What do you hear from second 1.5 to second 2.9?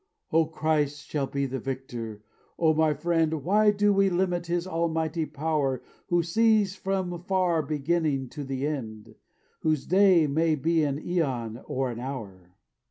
victor; O